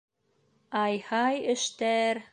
[0.79, 2.25] Ай-һай эштәр!